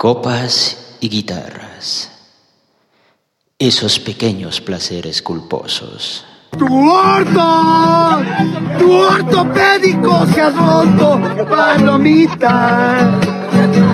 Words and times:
Copas 0.00 0.96
y 1.00 1.10
guitarras. 1.10 2.10
Esos 3.58 3.98
pequeños 3.98 4.58
placeres 4.62 5.20
culposos. 5.20 6.24
¡Tu 6.56 6.90
orto! 6.90 8.22
¡Tu 8.78 8.90
ortopédico 8.90 10.26
se 10.28 10.40
ha 10.40 10.48
roto! 10.48 11.20
¡Palomita! 11.50 13.10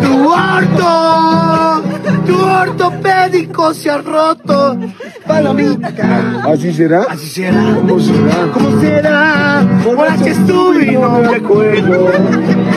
¡Tu 0.00 0.29
orto! 0.29 1.82
¡Tu 2.25 2.38
ortopédico 2.41 3.75
se 3.75 3.91
ha 3.91 3.98
roto! 3.98 4.79
¡Palomita! 5.27 6.41
¿Así 6.45 6.73
será? 6.73 7.02
Así 7.09 7.29
será. 7.29 7.80
¿Cómo 7.84 7.98
será? 7.98 8.52
¿Cómo 8.54 8.80
será? 8.80 9.68
Borracha 9.84 10.29
estuve 10.29 10.86
y 10.86 10.91
no 10.93 11.18
me 11.18 11.36
acuerdo. 11.36 12.11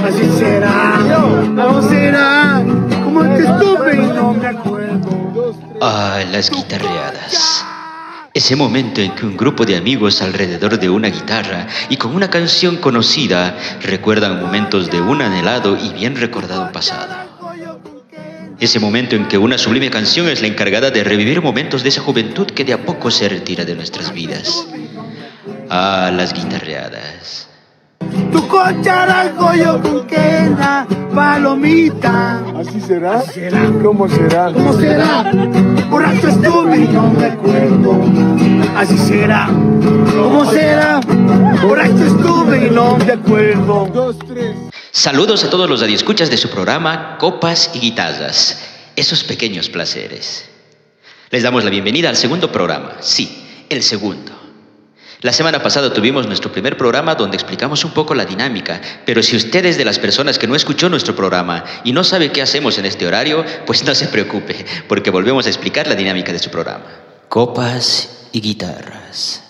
Así 0.03 0.27
será. 0.39 0.99
¿Cómo 1.55 1.81
será? 1.83 2.78
¿Cómo 3.09 3.23
te 3.23 3.41
estuve 3.41 3.95
no 3.95 4.33
me 4.35 4.45
acuerdo? 4.45 5.55
Ah, 5.81 6.19
las 6.31 6.51
guitarreadas. 6.51 7.65
Ese 8.35 8.55
momento 8.55 9.01
en 9.01 9.15
que 9.15 9.25
un 9.25 9.35
grupo 9.35 9.65
de 9.65 9.75
amigos 9.75 10.21
alrededor 10.21 10.77
de 10.77 10.91
una 10.91 11.07
guitarra 11.07 11.65
y 11.89 11.97
con 11.97 12.13
una 12.13 12.29
canción 12.29 12.77
conocida 12.77 13.57
recuerdan 13.81 14.39
momentos 14.39 14.91
de 14.91 15.01
un 15.01 15.23
anhelado 15.23 15.75
y 15.75 15.91
bien 15.91 16.17
recordado 16.17 16.71
pasado. 16.71 17.15
Ese 18.59 18.79
momento 18.79 19.15
en 19.15 19.27
que 19.27 19.39
una 19.39 19.57
sublime 19.57 19.89
canción 19.89 20.29
es 20.29 20.41
la 20.41 20.47
encargada 20.47 20.91
de 20.91 21.03
revivir 21.03 21.41
momentos 21.41 21.81
de 21.81 21.89
esa 21.89 22.01
juventud 22.01 22.45
que 22.45 22.63
de 22.63 22.73
a 22.73 22.85
poco 22.85 23.09
se 23.09 23.27
retira 23.27 23.65
de 23.65 23.73
nuestras 23.73 24.13
vidas. 24.13 24.67
Ah, 25.67 26.11
las 26.15 26.31
guitarreadas. 26.31 27.48
Tu 28.31 28.47
cocharaco 28.47 29.53
yo 29.55 29.81
con 29.81 30.07
quena, 30.07 30.87
palomita. 31.13 32.41
¿Así 32.57 32.79
será? 32.81 33.19
Así 33.19 33.33
será. 33.33 33.71
¿Cómo 33.83 34.07
será? 34.07 34.51
¿Cómo 34.53 34.73
será? 34.73 35.31
Borracho 35.89 36.27
estuve 36.29 36.77
y 36.77 36.87
no 36.87 37.09
me 37.11 37.25
acuerdo. 37.25 38.01
Así 38.75 38.97
será. 38.97 39.47
¿Cómo 39.47 40.45
será? 40.51 40.99
Borracho 41.61 42.05
estuve 42.05 42.67
y 42.67 42.69
no 42.69 42.97
me 42.97 43.13
acuerdo. 43.13 43.89
Dos, 43.93 44.17
tres. 44.27 44.55
Saludos 44.91 45.43
a 45.43 45.49
todos 45.49 45.69
los 45.69 45.81
radioescuchas 45.81 46.29
de 46.29 46.37
su 46.37 46.49
programa 46.49 47.17
Copas 47.19 47.71
y 47.73 47.79
Guitarras, 47.79 48.59
esos 48.95 49.23
pequeños 49.23 49.69
placeres. 49.69 50.49
Les 51.31 51.43
damos 51.43 51.63
la 51.63 51.69
bienvenida 51.69 52.09
al 52.09 52.15
segundo 52.15 52.51
programa, 52.51 52.93
sí, 53.01 53.65
el 53.69 53.83
segundo. 53.83 54.38
La 55.21 55.33
semana 55.33 55.61
pasada 55.61 55.91
tuvimos 55.93 56.27
nuestro 56.27 56.49
primer 56.49 56.77
programa 56.77 57.13
donde 57.13 57.35
explicamos 57.35 57.83
un 57.83 57.91
poco 57.91 58.15
la 58.15 58.23
dinámica, 58.23 58.79
pero 59.05 59.21
si 59.21 59.35
usted 59.35 59.65
es 59.65 59.77
de 59.77 59.83
las 59.83 59.99
personas 59.99 60.39
que 60.39 60.47
no 60.47 60.55
escuchó 60.55 60.87
nuestro 60.87 61.13
programa 61.13 61.65
y 61.83 61.91
no 61.91 62.05
sabe 62.05 62.31
qué 62.31 62.41
hacemos 62.41 62.77
en 62.77 62.85
este 62.85 63.05
horario, 63.05 63.43
pues 63.65 63.83
no 63.83 63.93
se 63.95 64.07
preocupe, 64.07 64.65
porque 64.87 65.11
volvemos 65.11 65.45
a 65.45 65.49
explicar 65.49 65.87
la 65.87 65.95
dinámica 65.95 66.31
de 66.31 66.39
su 66.39 66.49
programa. 66.49 66.85
Copas 67.27 68.29
y 68.31 68.39
guitarras, 68.39 69.43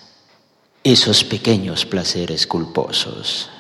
esos 0.83 1.23
pequeños 1.23 1.85
placeres 1.85 2.47
culposos. 2.47 3.51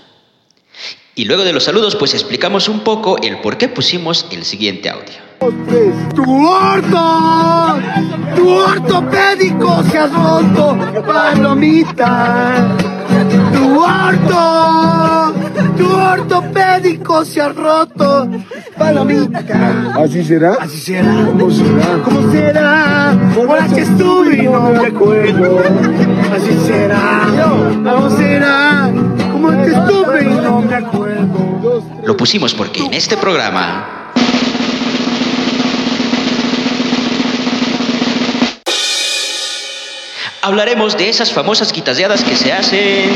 Y 1.13 1.25
luego 1.25 1.43
de 1.43 1.53
los 1.53 1.65
saludos, 1.65 1.95
pues 1.95 2.15
explicamos 2.15 2.69
un 2.69 2.79
poco 2.79 3.21
el 3.21 3.39
por 3.41 3.59
qué 3.59 3.67
pusimos 3.67 4.25
el 4.31 4.45
siguiente 4.45 4.89
audio. 4.89 5.28
Tres. 5.39 5.93
Tu 6.13 6.47
orto, 6.47 7.79
tu 8.35 8.49
ortopédico 8.49 9.83
se 9.83 9.97
ha 9.97 10.07
roto, 10.07 10.77
palomita. 11.07 12.67
Tu 13.53 13.79
orto, 13.81 15.33
tu 15.77 15.87
ortopédico 15.89 17.23
se 17.23 17.39
ha 17.39 17.49
roto, 17.53 18.27
palomita. 18.77 19.39
¿Así 19.95 20.25
será? 20.25 20.57
Así 20.59 20.77
será. 20.77 21.13
¿Cómo 21.33 21.49
será? 21.51 22.03
¿Cómo 22.03 22.31
será? 22.33 23.17
Borracha 23.33 23.79
estuve 23.79 24.43
y 24.43 24.45
no 24.45 24.69
me 24.71 24.87
acuerdo. 24.87 25.59
Así 26.35 26.67
será. 26.67 26.99
¿Cómo 27.85 28.09
será? 28.09 28.91
¿Cómo 29.31 29.51
te 29.51 29.71
estuve 29.71 30.25
y 30.25 30.35
no 30.35 30.61
me 30.61 30.75
acuerdo? 30.75 31.83
Lo 32.03 32.17
pusimos 32.17 32.53
porque 32.53 32.83
en 32.83 32.93
este 32.93 33.15
programa 33.15 33.98
hablaremos 40.41 40.97
de 40.97 41.09
esas 41.09 41.31
famosas 41.31 41.71
guitarreadas 41.71 42.23
que 42.23 42.35
se 42.35 42.51
hacen 42.51 43.09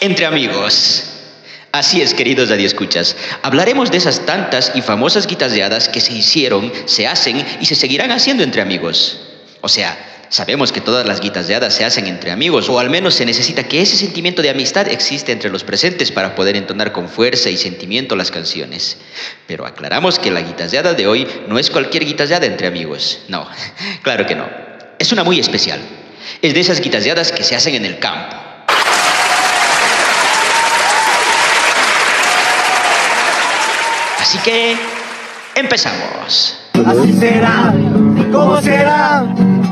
entre 0.00 0.26
amigos. 0.26 1.04
Así 1.72 2.02
es, 2.02 2.14
queridos 2.14 2.48
radioescuchas. 2.48 3.16
Hablaremos 3.42 3.90
de 3.90 3.98
esas 3.98 4.26
tantas 4.26 4.72
y 4.74 4.82
famosas 4.82 5.26
guitarreadas 5.26 5.88
que 5.88 6.00
se 6.00 6.12
hicieron, 6.12 6.72
se 6.86 7.06
hacen 7.06 7.44
y 7.60 7.66
se 7.66 7.76
seguirán 7.76 8.10
haciendo 8.10 8.42
entre 8.42 8.60
amigos. 8.60 9.20
O 9.60 9.68
sea, 9.68 9.96
sabemos 10.30 10.72
que 10.72 10.80
todas 10.80 11.06
las 11.06 11.20
guitarreadas 11.20 11.74
se 11.74 11.84
hacen 11.84 12.06
entre 12.06 12.30
amigos, 12.30 12.68
o 12.68 12.78
al 12.78 12.88
menos 12.88 13.14
se 13.14 13.26
necesita 13.26 13.64
que 13.64 13.82
ese 13.82 13.96
sentimiento 13.96 14.40
de 14.40 14.50
amistad 14.50 14.88
existe 14.88 15.32
entre 15.32 15.50
los 15.50 15.64
presentes 15.64 16.10
para 16.10 16.34
poder 16.34 16.56
entonar 16.56 16.92
con 16.92 17.08
fuerza 17.08 17.50
y 17.50 17.56
sentimiento 17.56 18.16
las 18.16 18.30
canciones. 18.30 18.96
Pero 19.46 19.66
aclaramos 19.66 20.18
que 20.18 20.30
la 20.30 20.40
guitarreada 20.40 20.94
de 20.94 21.06
hoy 21.06 21.26
no 21.48 21.58
es 21.58 21.68
cualquier 21.68 22.04
guitarreada 22.04 22.46
entre 22.46 22.68
amigos. 22.68 23.20
No, 23.28 23.46
claro 24.02 24.24
que 24.24 24.36
no. 24.36 24.48
Es 24.98 25.12
una 25.12 25.24
muy 25.24 25.38
especial. 25.40 25.80
Es 26.40 26.54
de 26.54 26.60
esas 26.60 26.80
guitarreadas 26.80 27.32
que 27.32 27.42
se 27.44 27.56
hacen 27.56 27.74
en 27.74 27.84
el 27.84 27.98
campo. 27.98 28.36
Así 34.20 34.38
que 34.38 34.76
empezamos. 35.56 36.56
Así 36.86 37.12
será, 37.18 37.74
¿cómo 38.30 38.62
será? 38.62 39.26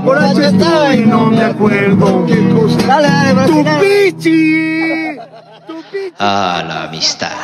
Borracho 0.09 0.41
estaba 0.41 0.95
y 0.95 1.05
no 1.05 1.27
me 1.27 1.45
acuerdo. 1.45 2.25
¿Qué 2.25 2.49
cosa? 2.49 2.87
Dale, 2.87 3.09
dale, 3.09 3.47
tu 3.47 3.63
pichi. 3.79 5.19
Tu 5.67 5.83
pichi. 5.83 6.15
Ah, 6.19 6.65
la 6.67 6.85
amistad. 6.85 7.37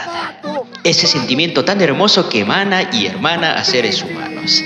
Ese 0.82 1.06
sentimiento 1.06 1.62
tan 1.62 1.82
hermoso 1.82 2.26
que 2.30 2.40
emana 2.40 2.88
y 2.90 3.04
hermana 3.04 3.52
a 3.52 3.64
seres 3.64 4.02
humanos. 4.02 4.62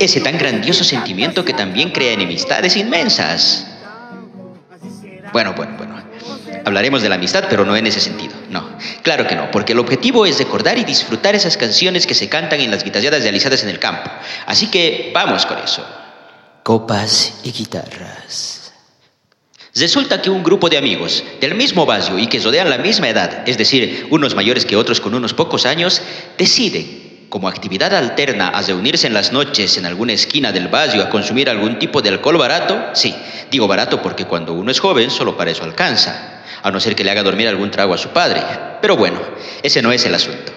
Ese 0.00 0.20
tan 0.20 0.38
grandioso 0.38 0.82
sentimiento 0.82 1.44
que 1.44 1.52
también 1.52 1.92
crea 1.92 2.14
enemistades 2.14 2.76
inmensas. 2.76 3.64
Bueno, 5.32 5.54
bueno, 5.54 5.74
bueno. 5.78 6.02
Hablaremos 6.64 7.00
de 7.00 7.10
la 7.10 7.14
amistad, 7.14 7.44
pero 7.48 7.64
no 7.64 7.76
en 7.76 7.86
ese 7.86 8.00
sentido. 8.00 8.34
No, 8.50 8.68
claro 9.02 9.28
que 9.28 9.36
no, 9.36 9.52
porque 9.52 9.72
el 9.72 9.78
objetivo 9.78 10.26
es 10.26 10.36
recordar 10.36 10.78
y 10.78 10.84
disfrutar 10.84 11.36
esas 11.36 11.56
canciones 11.56 12.08
que 12.08 12.14
se 12.14 12.28
cantan 12.28 12.58
en 12.58 12.72
las 12.72 12.82
guitarreadas 12.82 13.22
realizadas 13.22 13.62
en 13.62 13.68
el 13.68 13.78
campo. 13.78 14.10
Así 14.46 14.66
que 14.66 15.12
vamos 15.14 15.46
con 15.46 15.58
eso. 15.58 15.86
Copas 16.62 17.40
y 17.42 17.52
guitarras. 17.52 18.72
Resulta 19.74 20.20
que 20.20 20.28
un 20.28 20.42
grupo 20.42 20.68
de 20.68 20.76
amigos 20.76 21.24
del 21.40 21.54
mismo 21.54 21.86
barrio 21.86 22.18
y 22.18 22.26
que 22.26 22.38
rodean 22.38 22.68
la 22.68 22.76
misma 22.76 23.08
edad, 23.08 23.48
es 23.48 23.56
decir, 23.56 24.06
unos 24.10 24.34
mayores 24.34 24.66
que 24.66 24.76
otros 24.76 25.00
con 25.00 25.14
unos 25.14 25.32
pocos 25.32 25.64
años, 25.64 26.02
deciden, 26.36 27.26
como 27.30 27.48
actividad 27.48 27.94
alterna 27.94 28.48
a 28.48 28.60
reunirse 28.60 29.06
en 29.06 29.14
las 29.14 29.32
noches 29.32 29.78
en 29.78 29.86
alguna 29.86 30.12
esquina 30.12 30.52
del 30.52 30.68
barrio 30.68 31.02
a 31.02 31.08
consumir 31.08 31.48
algún 31.48 31.78
tipo 31.78 32.02
de 32.02 32.10
alcohol 32.10 32.36
barato. 32.36 32.90
Sí, 32.92 33.14
digo 33.50 33.66
barato 33.66 34.02
porque 34.02 34.26
cuando 34.26 34.52
uno 34.52 34.70
es 34.70 34.80
joven 34.80 35.10
solo 35.10 35.36
para 35.36 35.52
eso 35.52 35.64
alcanza, 35.64 36.42
a 36.62 36.70
no 36.70 36.78
ser 36.78 36.94
que 36.94 37.04
le 37.04 37.10
haga 37.10 37.22
dormir 37.22 37.48
algún 37.48 37.70
trago 37.70 37.94
a 37.94 37.98
su 37.98 38.10
padre. 38.10 38.42
Pero 38.82 38.96
bueno, 38.96 39.20
ese 39.62 39.80
no 39.80 39.92
es 39.92 40.04
el 40.04 40.14
asunto. 40.14 40.52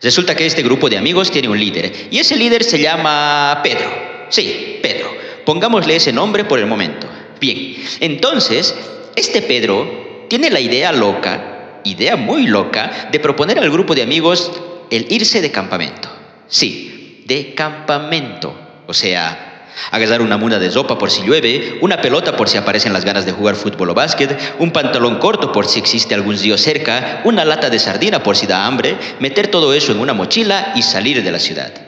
Resulta 0.00 0.34
que 0.34 0.46
este 0.46 0.62
grupo 0.62 0.88
de 0.88 0.96
amigos 0.96 1.30
tiene 1.30 1.48
un 1.48 1.58
líder 1.58 2.08
y 2.10 2.18
ese 2.18 2.36
líder 2.36 2.64
se 2.64 2.78
llama 2.78 3.60
Pedro. 3.62 4.05
Sí, 4.28 4.78
Pedro. 4.82 5.14
Pongámosle 5.44 5.96
ese 5.96 6.12
nombre 6.12 6.44
por 6.44 6.58
el 6.58 6.66
momento. 6.66 7.06
Bien, 7.40 7.76
entonces, 8.00 8.74
este 9.14 9.42
Pedro 9.42 10.26
tiene 10.28 10.50
la 10.50 10.60
idea 10.60 10.92
loca, 10.92 11.80
idea 11.84 12.16
muy 12.16 12.46
loca, 12.46 13.08
de 13.12 13.20
proponer 13.20 13.58
al 13.58 13.70
grupo 13.70 13.94
de 13.94 14.02
amigos 14.02 14.50
el 14.90 15.06
irse 15.10 15.40
de 15.40 15.52
campamento. 15.52 16.08
Sí, 16.48 17.22
de 17.26 17.54
campamento. 17.54 18.54
O 18.86 18.94
sea, 18.94 19.68
agarrar 19.90 20.22
una 20.22 20.36
muna 20.36 20.58
de 20.58 20.70
sopa 20.70 20.98
por 20.98 21.10
si 21.10 21.22
llueve, 21.22 21.78
una 21.80 22.00
pelota 22.00 22.36
por 22.36 22.48
si 22.48 22.56
aparecen 22.56 22.92
las 22.92 23.04
ganas 23.04 23.26
de 23.26 23.32
jugar 23.32 23.54
fútbol 23.54 23.90
o 23.90 23.94
básquet, 23.94 24.36
un 24.58 24.72
pantalón 24.72 25.18
corto 25.18 25.52
por 25.52 25.66
si 25.66 25.78
existe 25.78 26.14
algún 26.14 26.38
río 26.38 26.58
cerca, 26.58 27.20
una 27.24 27.44
lata 27.44 27.70
de 27.70 27.78
sardina 27.78 28.22
por 28.22 28.36
si 28.36 28.46
da 28.46 28.66
hambre, 28.66 28.96
meter 29.20 29.48
todo 29.48 29.74
eso 29.74 29.92
en 29.92 30.00
una 30.00 30.14
mochila 30.14 30.72
y 30.74 30.82
salir 30.82 31.22
de 31.22 31.32
la 31.32 31.38
ciudad. 31.38 31.85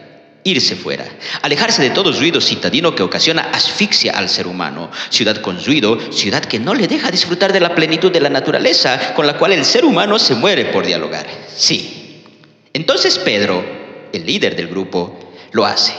Irse 0.49 0.77
fuera, 0.77 1.05
alejarse 1.43 1.83
de 1.83 1.91
todo 1.91 2.11
ruido 2.11 2.41
citadino 2.41 2.95
que 2.95 3.03
ocasiona 3.03 3.51
asfixia 3.53 4.13
al 4.13 4.31
ser 4.31 4.47
humano, 4.47 4.91
ciudad 5.11 5.43
con 5.43 5.63
ruido, 5.63 5.99
ciudad 6.11 6.43
que 6.43 6.59
no 6.59 6.75
le 6.75 6.89
deja 6.89 7.11
disfrutar 7.11 7.53
de 7.53 7.61
la 7.61 7.75
plenitud 7.75 8.11
de 8.11 8.23
la 8.23 8.31
naturaleza 8.31 9.13
con 9.13 9.27
la 9.27 9.37
cual 9.37 9.53
el 9.53 9.67
ser 9.67 9.85
humano 9.85 10.19
se 10.19 10.35
muere 10.35 10.65
por 10.65 10.87
dialogar. 10.87 11.27
Sí. 11.55 12.25
Entonces 12.73 13.19
Pedro, 13.19 13.63
el 14.11 14.25
líder 14.25 14.57
del 14.57 14.69
grupo, 14.69 15.19
lo 15.53 15.67
hace. 15.67 15.93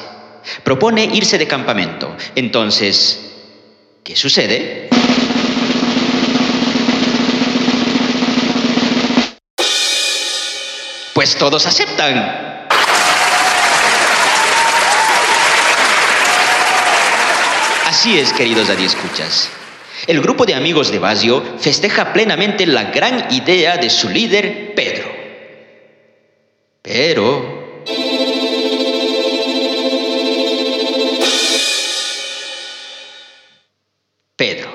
Propone 0.64 1.06
irse 1.14 1.38
de 1.38 1.46
campamento. 1.46 2.18
Entonces, 2.36 3.20
¿qué 4.04 4.16
sucede? 4.16 4.90
pues 11.20 11.36
todos 11.36 11.66
aceptan. 11.66 12.49
Así 18.00 18.18
es, 18.18 18.32
queridos 18.32 18.70
escuchas. 18.70 19.50
El 20.08 20.22
grupo 20.22 20.46
de 20.46 20.56
amigos 20.56 20.90
de 20.90 21.00
Basio 21.00 21.44
festeja 21.60 22.14
plenamente 22.14 22.66
la 22.66 22.86
gran 22.86 23.28
idea 23.30 23.76
de 23.76 23.90
su 23.90 24.08
líder, 24.08 24.74
Pedro. 24.74 25.12
Pero... 26.82 27.84
Pedro, 34.38 34.70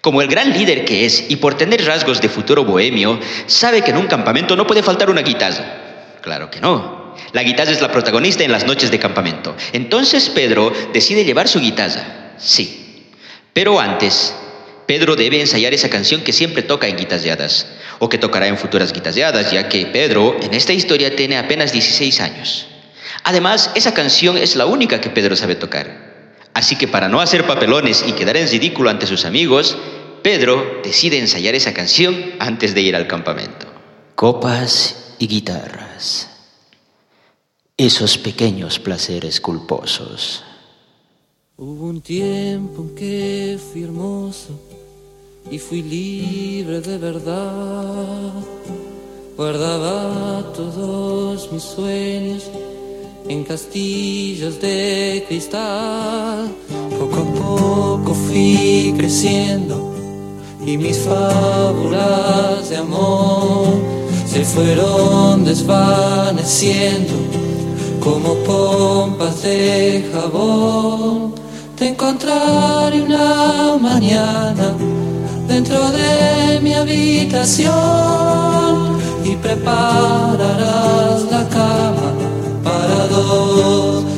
como 0.00 0.20
el 0.20 0.26
gran 0.26 0.52
líder 0.52 0.84
que 0.84 1.06
es 1.06 1.26
y 1.28 1.36
por 1.36 1.54
tener 1.56 1.84
rasgos 1.84 2.20
de 2.20 2.28
futuro 2.28 2.64
bohemio, 2.64 3.20
sabe 3.46 3.82
que 3.82 3.92
en 3.92 3.98
un 3.98 4.08
campamento 4.08 4.56
no 4.56 4.66
puede 4.66 4.82
faltar 4.82 5.08
una 5.08 5.22
guitarra. 5.22 6.16
Claro 6.20 6.50
que 6.50 6.60
no. 6.60 7.14
La 7.30 7.44
guitarra 7.44 7.70
es 7.70 7.80
la 7.80 7.92
protagonista 7.92 8.42
en 8.42 8.50
las 8.50 8.66
noches 8.66 8.90
de 8.90 8.98
campamento. 8.98 9.54
Entonces 9.72 10.28
Pedro 10.30 10.72
decide 10.92 11.24
llevar 11.24 11.46
su 11.46 11.60
guitarra. 11.60 12.23
Sí. 12.38 13.10
Pero 13.52 13.80
antes, 13.80 14.34
Pedro 14.86 15.16
debe 15.16 15.40
ensayar 15.40 15.72
esa 15.72 15.88
canción 15.88 16.22
que 16.22 16.32
siempre 16.32 16.62
toca 16.62 16.88
en 16.88 16.96
guitarreadas, 16.96 17.66
o 17.98 18.08
que 18.08 18.18
tocará 18.18 18.48
en 18.48 18.58
futuras 18.58 18.92
guitarreadas, 18.92 19.50
ya 19.50 19.68
que 19.68 19.86
Pedro 19.86 20.36
en 20.40 20.52
esta 20.54 20.72
historia 20.72 21.14
tiene 21.16 21.38
apenas 21.38 21.72
16 21.72 22.20
años. 22.20 22.66
Además, 23.22 23.70
esa 23.74 23.94
canción 23.94 24.36
es 24.36 24.56
la 24.56 24.66
única 24.66 25.00
que 25.00 25.10
Pedro 25.10 25.36
sabe 25.36 25.54
tocar. 25.54 26.04
Así 26.52 26.76
que 26.76 26.88
para 26.88 27.08
no 27.08 27.20
hacer 27.20 27.46
papelones 27.46 28.04
y 28.06 28.12
quedar 28.12 28.36
en 28.36 28.48
ridículo 28.48 28.90
ante 28.90 29.06
sus 29.06 29.24
amigos, 29.24 29.76
Pedro 30.22 30.80
decide 30.82 31.18
ensayar 31.18 31.54
esa 31.54 31.74
canción 31.74 32.32
antes 32.38 32.74
de 32.74 32.82
ir 32.82 32.96
al 32.96 33.06
campamento. 33.06 33.66
Copas 34.14 35.14
y 35.18 35.26
guitarras. 35.26 36.30
Esos 37.76 38.18
pequeños 38.18 38.78
placeres 38.78 39.40
culposos. 39.40 40.44
Hubo 41.56 41.86
un 41.86 42.00
tiempo 42.00 42.82
en 42.82 42.96
que 42.96 43.60
fui 43.70 43.84
hermoso 43.84 44.50
y 45.48 45.60
fui 45.60 45.82
libre 45.82 46.80
de 46.80 46.98
verdad. 46.98 48.32
Guardaba 49.36 50.52
todos 50.52 51.52
mis 51.52 51.62
sueños 51.62 52.50
en 53.28 53.44
castillos 53.44 54.60
de 54.60 55.24
cristal. 55.28 56.52
Poco 56.98 57.20
a 57.20 57.34
poco 57.34 58.14
fui 58.14 58.92
creciendo 58.96 59.94
y 60.66 60.76
mis 60.76 60.98
fábulas 60.98 62.68
de 62.68 62.78
amor 62.78 63.68
se 64.26 64.44
fueron 64.44 65.44
desvaneciendo 65.44 67.12
como 68.00 68.34
pompas 68.42 69.40
de 69.44 70.10
jabón. 70.12 71.43
Te 71.76 71.88
encontraré 71.88 73.02
una 73.02 73.76
mañana 73.80 74.74
dentro 75.48 75.90
de 75.90 76.60
mi 76.62 76.72
habitación 76.72 77.72
y 79.24 79.34
prepararás 79.34 81.22
la 81.32 81.48
cama 81.48 82.12
para 82.62 83.08
dos. 83.08 84.13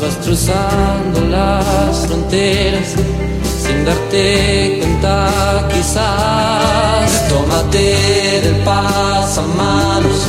Vas 0.00 0.16
cruzando 0.24 1.20
las 1.28 2.06
fronteras 2.06 2.94
sin 3.62 3.84
darte 3.84 4.78
cuenta 4.80 5.68
quizás. 5.72 7.28
Tómate 7.28 8.40
del 8.42 8.56
pasamanos, 8.64 10.28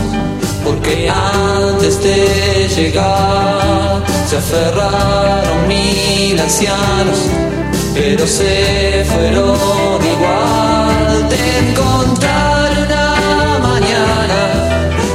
porque 0.64 1.10
antes 1.10 2.02
de 2.04 2.68
llegar 2.76 4.02
se 4.28 4.38
aferraron 4.38 5.68
mil 5.68 6.40
ancianos, 6.40 7.20
pero 7.94 8.26
se 8.26 9.06
fueron 9.06 10.00
igual. 10.16 11.30
Te 11.30 11.70
encontraré 11.70 12.82
una 12.84 13.60
mañana 13.60 14.40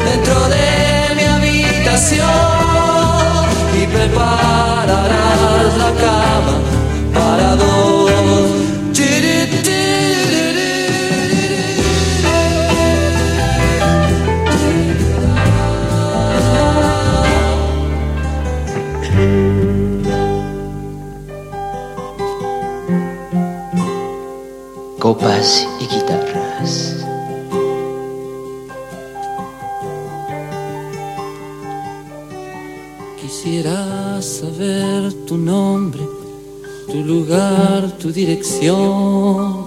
dentro 0.04 0.48
de 0.48 1.14
mi 1.16 1.24
habitación 1.24 2.41
prepararás 4.12 5.76
la 5.78 5.92
cama 5.92 6.60
para 7.14 7.56
dos. 7.56 7.82
Copas 24.98 25.66
tu 36.92 37.02
lugar, 37.02 37.90
tu 37.98 38.12
dirección. 38.12 39.64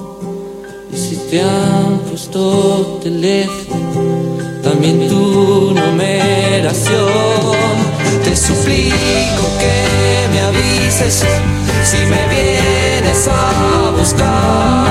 Y 0.94 0.96
si 0.96 1.16
te 1.30 1.42
han 1.42 1.98
puesto 2.08 3.00
teléfono, 3.02 4.38
también 4.62 5.08
tu 5.10 5.74
numeración. 5.74 7.06
Te 8.24 8.36
suplico 8.36 9.44
que 9.60 10.28
me 10.32 10.40
avises 10.40 11.26
si 11.84 11.98
me 12.12 12.22
vienes 12.30 13.28
a 13.28 13.92
buscar. 13.98 14.85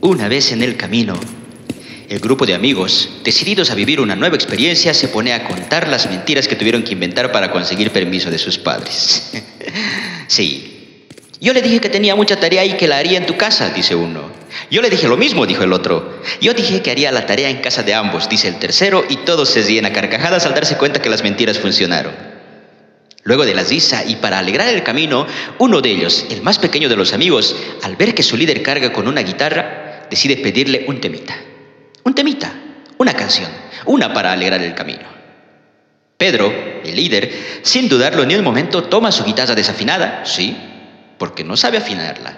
Una 0.00 0.28
vez 0.28 0.52
en 0.52 0.62
el 0.62 0.76
camino, 0.76 1.14
el 2.08 2.18
grupo 2.18 2.44
de 2.44 2.54
amigos, 2.54 3.08
decididos 3.24 3.70
a 3.70 3.74
vivir 3.74 4.00
una 4.00 4.16
nueva 4.16 4.34
experiencia, 4.34 4.94
se 4.94 5.08
pone 5.08 5.32
a 5.32 5.46
contar 5.46 5.88
las 5.88 6.10
mentiras 6.10 6.48
que 6.48 6.56
tuvieron 6.56 6.82
que 6.82 6.92
inventar 6.92 7.32
para 7.32 7.50
conseguir 7.50 7.90
permiso 7.90 8.30
de 8.30 8.38
sus 8.38 8.58
padres. 8.58 9.32
sí, 10.26 10.71
Yo 11.42 11.52
le 11.52 11.60
dije 11.60 11.80
que 11.80 11.88
tenía 11.88 12.14
mucha 12.14 12.38
tarea 12.38 12.64
y 12.64 12.74
que 12.74 12.86
la 12.86 12.98
haría 12.98 13.18
en 13.18 13.26
tu 13.26 13.36
casa, 13.36 13.70
dice 13.70 13.96
uno. 13.96 14.30
Yo 14.70 14.80
le 14.80 14.88
dije 14.88 15.08
lo 15.08 15.16
mismo, 15.16 15.44
dijo 15.44 15.64
el 15.64 15.72
otro. 15.72 16.20
Yo 16.40 16.54
dije 16.54 16.82
que 16.82 16.92
haría 16.92 17.10
la 17.10 17.26
tarea 17.26 17.50
en 17.50 17.56
casa 17.56 17.82
de 17.82 17.94
ambos, 17.94 18.28
dice 18.28 18.46
el 18.46 18.60
tercero, 18.60 19.04
y 19.08 19.16
todos 19.16 19.50
se 19.50 19.62
ríen 19.62 19.84
a 19.84 19.92
carcajadas 19.92 20.46
al 20.46 20.54
darse 20.54 20.76
cuenta 20.76 21.02
que 21.02 21.10
las 21.10 21.24
mentiras 21.24 21.58
funcionaron. 21.58 22.14
Luego 23.24 23.44
de 23.44 23.56
la 23.56 23.64
risa 23.64 24.04
y 24.06 24.14
para 24.16 24.38
alegrar 24.38 24.68
el 24.68 24.84
camino, 24.84 25.26
uno 25.58 25.80
de 25.80 25.90
ellos, 25.90 26.26
el 26.30 26.42
más 26.42 26.60
pequeño 26.60 26.88
de 26.88 26.94
los 26.94 27.12
amigos, 27.12 27.56
al 27.82 27.96
ver 27.96 28.14
que 28.14 28.22
su 28.22 28.36
líder 28.36 28.62
carga 28.62 28.92
con 28.92 29.08
una 29.08 29.22
guitarra, 29.22 30.06
decide 30.08 30.36
pedirle 30.36 30.84
un 30.86 31.00
temita. 31.00 31.36
Un 32.04 32.14
temita, 32.14 32.52
una 32.98 33.14
canción, 33.14 33.50
una 33.86 34.14
para 34.14 34.30
alegrar 34.30 34.62
el 34.62 34.76
camino. 34.76 35.08
Pedro, 36.16 36.54
el 36.84 36.94
líder, 36.94 37.32
sin 37.62 37.88
dudarlo 37.88 38.24
ni 38.24 38.36
un 38.36 38.44
momento, 38.44 38.84
toma 38.84 39.10
su 39.10 39.24
guitarra 39.24 39.56
desafinada, 39.56 40.24
sí, 40.24 40.56
porque 41.22 41.44
no 41.44 41.56
sabe 41.56 41.78
afinarla. 41.78 42.36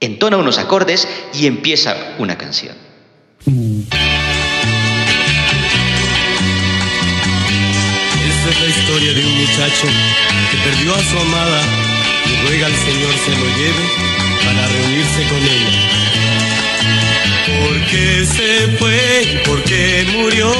Entona 0.00 0.36
unos 0.36 0.58
acordes 0.58 1.08
y 1.32 1.46
empieza 1.46 1.96
una 2.18 2.36
canción. 2.36 2.76
Esta 8.28 8.50
es 8.50 8.60
la 8.60 8.66
historia 8.66 9.14
de 9.14 9.24
un 9.24 9.34
muchacho 9.34 9.86
que 10.50 10.58
perdió 10.62 10.94
a 10.94 11.02
su 11.02 11.18
amada 11.20 11.62
y 12.26 12.46
ruega 12.46 12.66
al 12.66 12.74
Señor 12.74 13.14
se 13.14 13.30
lo 13.30 13.46
lleve 13.56 13.84
para 14.44 14.68
reunirse 14.68 15.26
con 15.30 15.42
ella. 15.42 16.59
¿Por 17.46 17.86
qué 17.86 18.24
se 18.26 18.76
fue? 18.78 19.42
¿Por 19.46 19.62
qué 19.64 20.06
murió? 20.12 20.52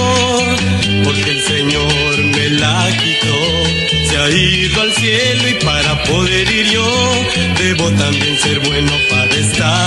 Porque 1.05 1.31
el 1.31 1.43
Señor 1.43 2.19
me 2.19 2.49
la 2.51 2.89
quitó. 3.01 4.09
Se 4.09 4.17
ha 4.17 4.31
ido 4.31 4.81
al 4.83 4.93
cielo 4.95 5.49
y 5.49 5.65
para 5.65 6.03
poder 6.05 6.51
ir 6.51 6.71
yo 6.71 7.11
debo 7.59 7.91
también 7.93 8.39
ser 8.39 8.59
bueno 8.61 8.93
para 9.11 9.35
estar 9.35 9.80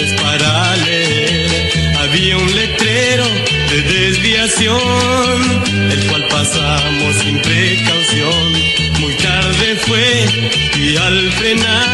luces 0.00 0.20
para 0.20 0.76
leer. 0.76 1.50
Había 1.98 2.36
un 2.36 2.54
letrero 2.54 3.24
de 3.70 3.82
desviación, 3.82 5.62
el 5.90 6.06
cual 6.06 6.26
pasamos 6.28 7.16
sin 7.22 7.40
precaución. 7.40 8.52
Muy 9.00 9.14
tarde 9.14 9.76
fue 9.86 10.26
y 10.78 10.96
al 10.96 11.32
frenar 11.32 11.89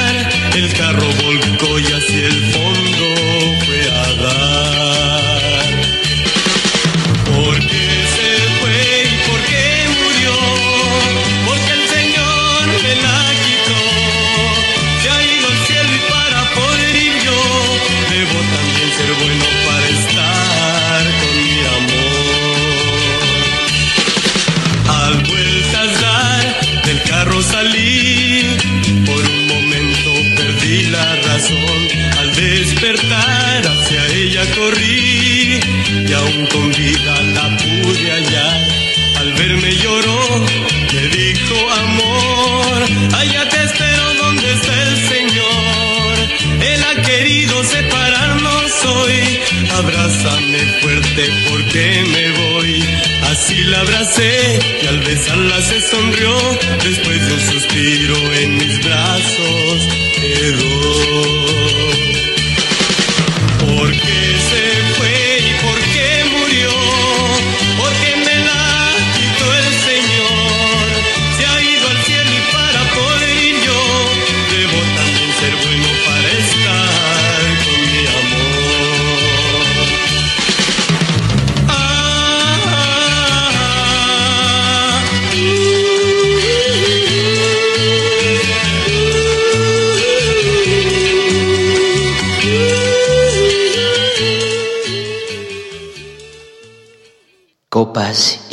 porque 51.77 52.05
me 52.11 52.53
voy. 52.53 52.85
Así 53.31 53.57
la 53.65 53.81
abracé 53.81 54.59
y 54.83 54.87
al 54.87 55.01
besarla 55.01 55.61
se 55.61 55.81
sonrió, 55.81 56.37
después 56.83 57.27
de 57.27 57.35
un 57.35 57.41
suspiro 57.41 58.33
en 58.35 58.55
mis 58.57 58.85
brazos 58.85 60.06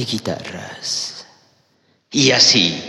y 0.04 0.06
guitarras. 0.06 1.26
Y 2.12 2.32
así, 2.32 2.80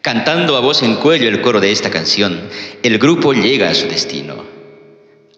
cantando 0.00 0.56
a 0.56 0.60
voz 0.60 0.82
en 0.82 0.96
cuello 0.96 1.28
el 1.28 1.42
coro 1.42 1.60
de 1.60 1.70
esta 1.70 1.90
canción, 1.90 2.48
el 2.82 2.98
grupo 2.98 3.32
llega 3.32 3.70
a 3.70 3.74
su 3.74 3.86
destino. 3.86 4.44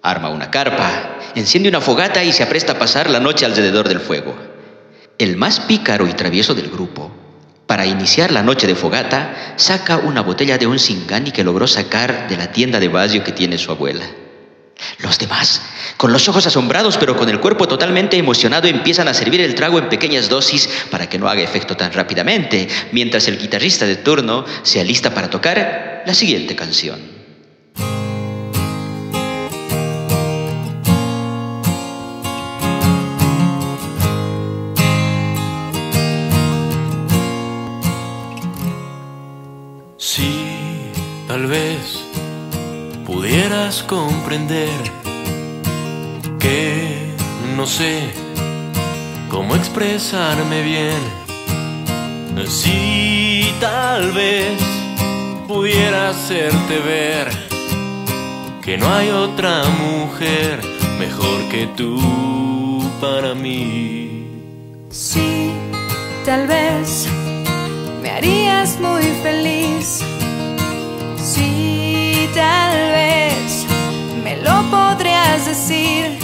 Arma 0.03 0.31
una 0.31 0.51
carpa, 0.51 1.19
enciende 1.35 1.69
una 1.69 1.81
fogata 1.81 2.23
y 2.23 2.33
se 2.33 2.43
apresta 2.43 2.73
a 2.73 2.79
pasar 2.79 3.11
la 3.11 3.21
noche 3.21 3.45
alrededor 3.45 3.89
del 3.89 4.01
fuego. 4.01 4.35
El 5.19 5.37
más 5.37 5.61
pícaro 5.61 6.07
y 6.07 6.13
travieso 6.13 6.55
del 6.55 6.71
grupo, 6.71 7.11
para 7.67 7.87
iniciar 7.87 8.31
la 8.31 8.43
noche 8.43 8.67
de 8.67 8.75
fogata, 8.75 9.55
saca 9.57 9.99
una 9.99 10.23
botella 10.23 10.59
de 10.59 10.67
un 10.67 10.79
singani 10.79 11.31
que 11.31 11.45
logró 11.45 11.67
sacar 11.67 12.29
de 12.29 12.37
la 12.37 12.53
tienda 12.53 12.79
de 12.79 12.89
vacío 12.89 13.25
que 13.25 13.33
tiene 13.33 13.59
su 13.59 13.71
abuela. 13.71 14.05
Los 14.99 15.19
demás, 15.19 15.63
con 15.97 16.13
los 16.13 16.29
ojos 16.29 16.47
asombrados 16.47 16.99
pero 16.99 17.17
con 17.17 17.29
el 17.29 17.41
cuerpo 17.41 17.69
totalmente 17.69 18.17
emocionado, 18.17 18.69
empiezan 18.69 19.09
a 19.09 19.15
servir 19.15 19.41
el 19.41 19.55
trago 19.55 19.79
en 19.79 19.89
pequeñas 19.89 20.29
dosis 20.29 20.69
para 20.91 21.09
que 21.09 21.19
no 21.19 21.29
haga 21.29 21.43
efecto 21.43 21.77
tan 21.77 21.93
rápidamente, 21.93 22.69
mientras 22.93 23.29
el 23.29 23.39
guitarrista 23.39 23.87
de 23.87 23.97
turno 23.97 24.45
se 24.63 24.81
alista 24.81 25.15
para 25.15 25.31
tocar 25.31 26.03
la 26.07 26.15
siguiente 26.15 26.57
canción. 26.57 27.14
Comprender 43.95 44.81
que 46.41 47.15
no 47.57 47.65
sé 47.65 48.11
cómo 49.31 49.55
expresarme 49.55 50.63
bien. 50.63 51.01
Si 52.49 53.53
tal 53.61 54.11
vez 54.11 54.61
pudiera 55.47 56.11
hacerte 56.11 56.75
ver 56.81 57.27
que 58.65 58.77
no 58.77 58.93
hay 58.93 59.11
otra 59.11 59.63
mujer 59.87 60.61
mejor 60.99 61.39
que 61.53 61.69
tú 61.77 61.93
para 63.01 63.33
mí. 63.35 64.27
Sí, 64.91 65.53
tal 66.25 66.49
vez 66.49 67.07
me 68.03 68.11
harías 68.11 68.81
muy 68.81 69.05
feliz. 69.23 70.03
Sí, 71.17 72.29
tal 72.35 72.77
vez 72.97 73.24
lo 74.45 74.63
podrías 74.71 75.47
decir. 75.47 76.19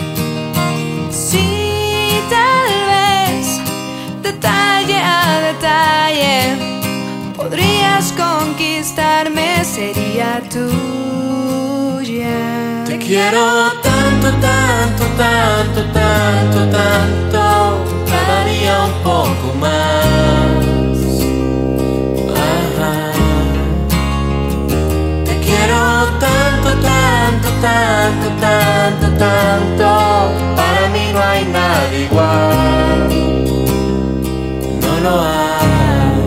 Sí, 1.10 2.20
tal 2.28 2.70
vez 2.92 3.44
detalle 4.22 4.98
a 4.98 5.40
detalle 5.48 6.36
podrías 7.36 8.12
conquistarme, 8.12 9.64
sería 9.64 10.42
tuya. 10.54 12.38
Te 12.86 12.98
quiero 12.98 13.44
tanto, 13.86 14.28
tanto, 14.46 15.04
tanto, 15.22 15.80
tanto, 15.98 16.60
tanto, 16.76 17.39
tanto, 29.20 29.88
para 30.56 30.88
mí 30.88 31.12
no 31.12 31.20
hay 31.20 31.44
nada 31.44 31.94
igual. 31.94 32.98
No 34.80 34.92
lo 35.04 35.20
hay. 35.20 36.20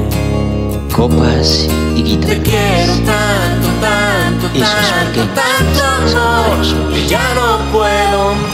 Copas 0.95 1.67
y 1.95 2.03
guitarras. 2.03 2.37
Te 2.37 2.41
quiero 2.43 2.93
tanto, 3.11 3.67
tanto, 3.81 4.45
tanto, 4.47 5.21
es 5.21 5.27
tanto 5.41 5.81
amor, 6.19 6.93
que 6.93 7.07
ya 7.07 7.33
no 7.33 7.47
puedo 7.71 8.35
más. 8.35 8.52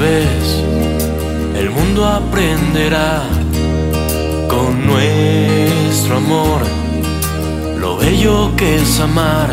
Vez 0.00 0.64
el 1.56 1.70
mundo 1.70 2.06
aprenderá 2.06 3.22
con 4.48 4.86
nuestro 4.86 6.16
amor 6.16 6.62
lo 7.78 7.96
bello 7.96 8.54
que 8.56 8.76
es 8.76 9.00
amar. 9.00 9.50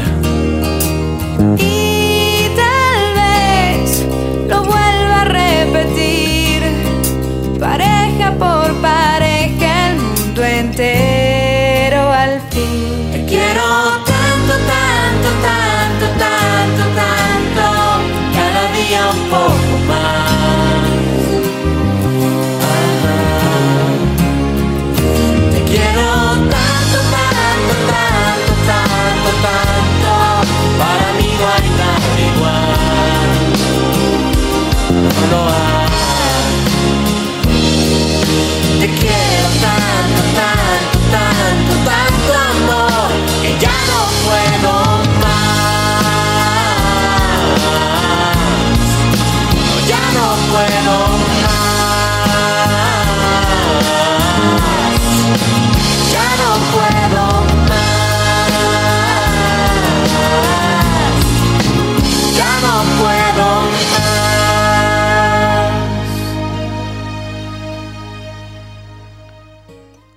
Te 38.88 39.26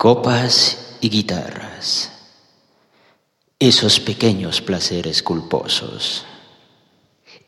Copas 0.01 0.97
y 1.03 1.11
guitarras. 1.11 2.11
Esos 3.59 4.01
pequeños 4.01 4.63
placeres 4.63 5.23
culposos. 5.23 6.25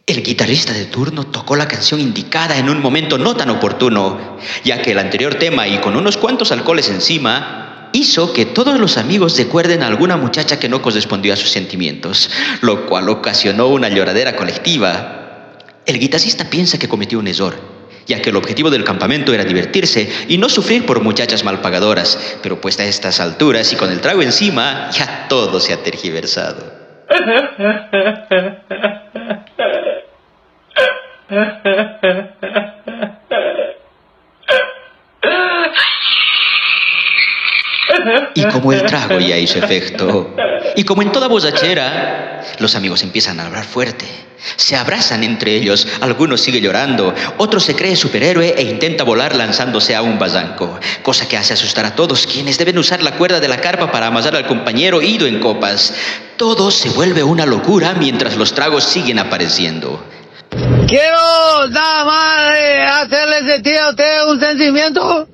El 0.04 0.22
guitarrista 0.22 0.74
de 0.74 0.84
turno 0.84 1.24
tocó 1.24 1.56
la 1.56 1.66
canción 1.66 1.98
indicada 1.98 2.58
en 2.58 2.68
un 2.68 2.82
momento 2.82 3.16
no 3.16 3.34
tan 3.34 3.48
oportuno, 3.48 4.36
ya 4.64 4.82
que 4.82 4.90
el 4.90 4.98
anterior 4.98 5.36
tema 5.36 5.66
y 5.66 5.78
con 5.78 5.96
unos 5.96 6.18
cuantos 6.18 6.52
alcoholes 6.52 6.90
encima 6.90 7.88
hizo 7.94 8.34
que 8.34 8.44
todos 8.44 8.78
los 8.78 8.98
amigos 8.98 9.38
recuerden 9.38 9.82
a 9.82 9.86
alguna 9.86 10.18
muchacha 10.18 10.60
que 10.60 10.68
no 10.68 10.82
correspondió 10.82 11.32
a 11.32 11.36
sus 11.36 11.48
sentimientos, 11.48 12.28
lo 12.60 12.84
cual 12.84 13.08
ocasionó 13.08 13.68
una 13.68 13.88
lloradera 13.88 14.36
colectiva. 14.36 15.54
El 15.86 15.98
guitarrista 15.98 16.50
piensa 16.50 16.78
que 16.78 16.86
cometió 16.86 17.18
un 17.18 17.28
error, 17.28 17.71
ya 18.06 18.20
que 18.20 18.30
el 18.30 18.36
objetivo 18.36 18.70
del 18.70 18.84
campamento 18.84 19.32
era 19.32 19.44
divertirse 19.44 20.10
y 20.28 20.38
no 20.38 20.48
sufrir 20.48 20.86
por 20.86 21.00
muchachas 21.00 21.44
malpagadoras, 21.44 22.38
pero 22.42 22.60
puesta 22.60 22.82
a 22.82 22.86
estas 22.86 23.20
alturas 23.20 23.72
y 23.72 23.76
con 23.76 23.90
el 23.90 24.00
trago 24.00 24.22
encima, 24.22 24.90
ya 24.90 25.26
todo 25.28 25.60
se 25.60 25.72
ha 25.72 25.82
tergiversado. 25.82 26.82
Y 38.34 38.44
como 38.46 38.72
el 38.72 38.82
trago 38.84 39.18
ya 39.20 39.36
hizo 39.36 39.58
efecto, 39.58 40.34
y 40.74 40.84
como 40.84 41.02
en 41.02 41.12
toda 41.12 41.28
borrachera, 41.28 42.40
los 42.58 42.74
amigos 42.74 43.02
empiezan 43.02 43.38
a 43.40 43.46
hablar 43.46 43.64
fuerte. 43.64 44.31
Se 44.56 44.76
abrazan 44.76 45.24
entre 45.24 45.54
ellos, 45.54 45.86
algunos 46.00 46.40
sigue 46.40 46.60
llorando, 46.60 47.14
otro 47.38 47.60
se 47.60 47.74
cree 47.74 47.96
superhéroe 47.96 48.54
e 48.56 48.62
intenta 48.62 49.04
volar 49.04 49.36
lanzándose 49.36 49.94
a 49.94 50.02
un 50.02 50.18
barranco, 50.18 50.78
cosa 51.02 51.28
que 51.28 51.36
hace 51.36 51.54
asustar 51.54 51.84
a 51.84 51.94
todos 51.94 52.26
quienes 52.26 52.58
deben 52.58 52.78
usar 52.78 53.02
la 53.02 53.12
cuerda 53.12 53.40
de 53.40 53.48
la 53.48 53.60
carpa 53.60 53.90
para 53.90 54.06
amasar 54.08 54.36
al 54.36 54.46
compañero 54.46 55.02
ido 55.02 55.26
en 55.26 55.40
copas. 55.40 55.94
Todo 56.36 56.70
se 56.70 56.90
vuelve 56.90 57.22
una 57.22 57.46
locura 57.46 57.94
mientras 57.94 58.36
los 58.36 58.52
tragos 58.52 58.84
siguen 58.84 59.18
apareciendo. 59.18 60.02
Quiero 60.86 61.66
eh, 61.66 62.82
hacerle 62.82 63.50
sentir 63.50 63.78
a 63.78 63.90
usted 63.90 64.26
un 64.28 64.40
sentimiento. 64.40 65.28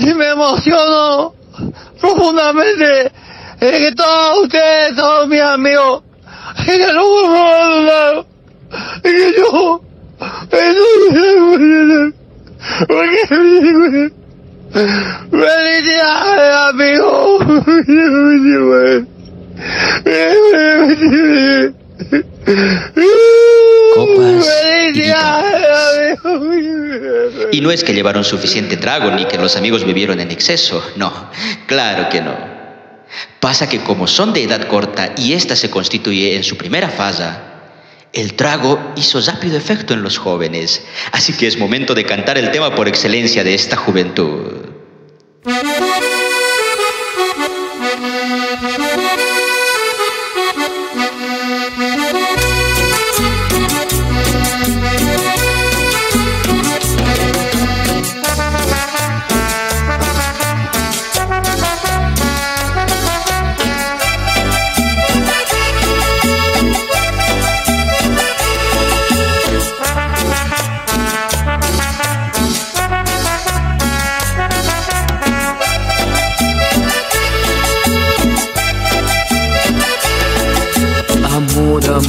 Y 0.00 0.12
me 0.14 0.30
emociono 0.30 1.34
profundamente 2.00 3.12
de 3.60 3.78
que 3.78 3.92
todos 3.92 4.42
ustedes 4.42 4.96
son 4.96 5.28
mis 5.28 5.40
amigos 5.40 6.02
y 6.58 6.64
que 6.66 6.92
no 6.92 8.24
y 8.98 9.08
que 9.08 9.34
yo 9.36 9.82
porque 12.88 14.08
felicidades 15.30 16.56
amigos 16.70 17.44
Copas 23.94 24.46
y. 24.94 26.18
Y 27.52 27.60
no 27.60 27.70
es 27.70 27.84
que 27.84 27.92
llevaron 27.92 28.24
suficiente 28.24 28.76
trago 28.76 29.12
ni 29.12 29.26
que 29.26 29.38
los 29.38 29.56
amigos 29.56 29.84
bebieron 29.84 30.18
en 30.20 30.30
exceso, 30.32 30.82
no, 30.96 31.30
claro 31.66 32.08
que 32.08 32.20
no. 32.20 32.53
Pasa 33.40 33.68
que 33.68 33.80
como 33.80 34.06
son 34.06 34.32
de 34.32 34.42
edad 34.42 34.66
corta 34.68 35.14
y 35.16 35.32
ésta 35.32 35.56
se 35.56 35.70
constituye 35.70 36.36
en 36.36 36.44
su 36.44 36.56
primera 36.56 36.88
fase, 36.88 37.24
el 38.12 38.34
trago 38.34 38.78
hizo 38.96 39.20
rápido 39.20 39.56
efecto 39.56 39.92
en 39.92 40.02
los 40.02 40.18
jóvenes, 40.18 40.84
así 41.12 41.32
que 41.32 41.46
es 41.46 41.58
momento 41.58 41.94
de 41.94 42.04
cantar 42.04 42.38
el 42.38 42.50
tema 42.50 42.74
por 42.74 42.88
excelencia 42.88 43.42
de 43.42 43.54
esta 43.54 43.76
juventud. 43.76 44.64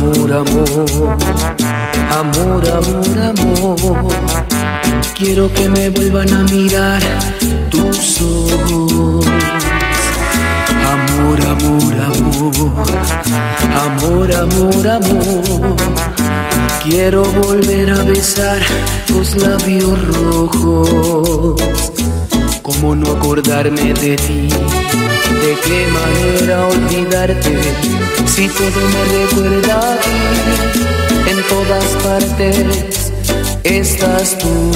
Amor, 0.06 0.32
amor, 0.34 1.18
amor, 2.12 2.64
amor, 2.70 3.20
amor. 3.20 4.14
Quiero 5.18 5.52
que 5.52 5.68
me 5.68 5.90
vuelvan 5.90 6.32
a 6.32 6.44
mirar 6.44 7.02
tus 7.72 8.22
ojos. 8.22 9.26
Amor, 10.94 11.42
amor, 11.42 11.94
amor, 12.06 12.54
amor, 13.74 14.34
amor, 14.36 14.88
amor. 14.88 15.76
Quiero 16.84 17.24
volver 17.24 17.90
a 17.90 18.04
besar 18.04 18.62
tus 19.08 19.36
labios 19.36 19.98
rojos. 20.08 21.60
¿Cómo 22.62 22.96
no 22.96 23.12
acordarme 23.12 23.94
de 23.94 24.16
ti? 24.18 24.50
¿De 24.50 25.58
qué 25.66 25.88
manera 25.88 26.68
olvidarte? 26.68 28.15
Si 28.36 28.50
todo 28.50 28.82
me 28.90 29.06
recuerda 29.06 29.80
a 29.80 29.96
ti, 30.02 30.10
en 31.26 31.42
todas 31.48 31.86
partes 32.04 33.02
estás 33.64 34.38
tú. 34.38 34.72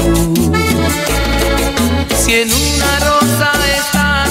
Si 2.17 2.36
en 2.36 2.50
una 2.54 3.00
rosa 3.00 3.52
estás, 3.76 4.30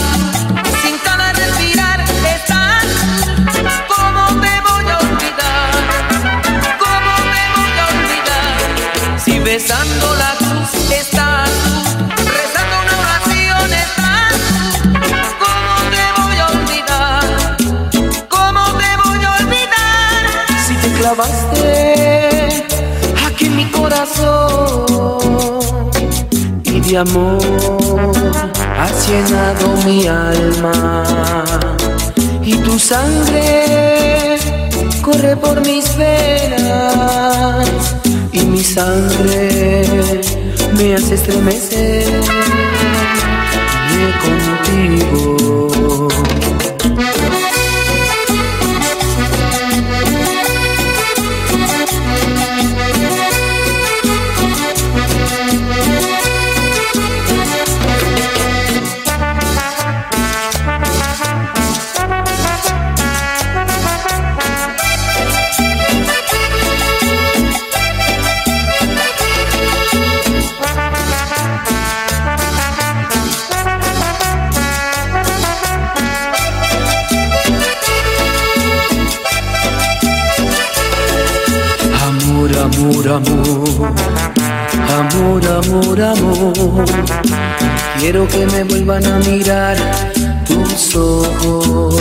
sin 0.83 0.97
ganas 1.05 1.37
respirar 1.37 2.01
estás, 2.01 2.87
¿cómo 3.87 4.29
te 4.41 4.55
voy 4.67 4.87
a 4.93 4.99
olvidar? 4.99 5.73
¿Cómo 6.79 7.15
te 7.35 7.45
voy 7.55 7.75
a 7.81 7.87
olvidar? 7.93 9.21
Si 9.23 9.39
besando 9.41 10.15
la 10.15 10.38
clavaste 21.09 22.49
aquí 23.27 23.47
en 23.47 23.57
mi 23.57 23.65
corazón. 23.71 24.85
Y 26.65 26.81
de 26.81 26.99
amor 26.99 27.41
has 28.79 29.09
llenado 29.09 29.75
mi 29.87 30.07
alma. 30.07 31.45
Y 32.43 32.57
tu 32.57 32.79
sangre 32.79 34.37
corre 35.01 35.35
por 35.37 35.61
mis 35.63 35.97
venas. 35.97 37.67
Y 38.33 38.41
mi 38.41 38.63
sangre 38.63 40.21
me 40.77 40.95
hace 40.95 41.15
estremecer. 41.15 42.21
Contigo. 44.21 46.09
Amor, 83.11 83.93
amor, 84.99 85.47
amor, 85.47 86.01
amor. 86.01 86.85
Quiero 87.99 88.29
que 88.29 88.47
me 88.47 88.65
vuelvan 88.65 89.07
a 89.07 89.19
mirar 89.19 89.77
tus 90.47 90.95
ojos. 90.95 91.97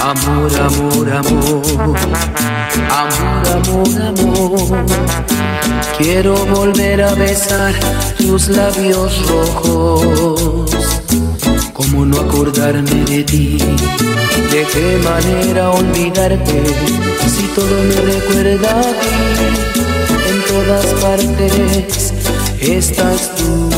Amor, 0.00 0.52
amor, 0.56 1.12
amor, 1.12 1.62
amor, 2.90 3.48
amor, 3.54 4.02
amor. 4.02 4.86
Quiero 5.98 6.34
volver 6.46 7.02
a 7.02 7.14
besar 7.14 7.74
tus 8.18 8.48
labios 8.48 9.26
rojos. 9.28 10.70
¿Cómo 11.72 12.04
no 12.04 12.20
acordarme 12.20 13.04
de 13.04 13.24
ti? 13.24 13.58
¿De 14.50 14.66
qué 14.72 15.00
manera 15.04 15.70
olvidarte? 15.70 17.05
Si 17.28 17.46
todo 17.54 17.82
me 17.82 17.94
recuerda 18.12 18.80
a 18.80 18.82
ti, 18.82 19.08
en 20.30 20.38
todas 20.44 20.86
partes 21.02 22.12
estás 22.60 23.34
tú. 23.36 23.75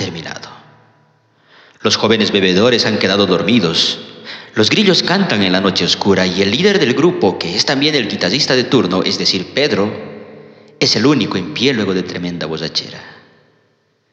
Terminado. 0.00 0.48
Los 1.82 1.96
jóvenes 1.96 2.32
bebedores 2.32 2.86
han 2.86 2.98
quedado 2.98 3.26
dormidos. 3.26 4.00
Los 4.54 4.70
grillos 4.70 5.02
cantan 5.02 5.42
en 5.42 5.52
la 5.52 5.60
noche 5.60 5.84
oscura 5.84 6.26
y 6.26 6.40
el 6.40 6.50
líder 6.50 6.78
del 6.78 6.94
grupo, 6.94 7.38
que 7.38 7.54
es 7.54 7.66
también 7.66 7.94
el 7.94 8.08
guitarrista 8.08 8.56
de 8.56 8.64
turno, 8.64 9.02
es 9.02 9.18
decir, 9.18 9.52
Pedro, 9.52 9.92
es 10.80 10.96
el 10.96 11.04
único 11.04 11.36
en 11.36 11.52
pie 11.52 11.74
luego 11.74 11.92
de 11.92 12.02
tremenda 12.02 12.46
borrachera. 12.46 12.98